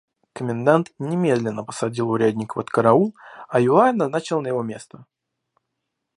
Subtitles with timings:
[0.33, 3.15] Комендант немедленно посадил урядника под караул,
[3.47, 5.05] а Юлая назначил на его место.